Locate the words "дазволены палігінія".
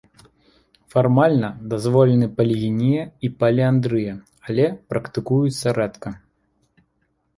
1.73-3.03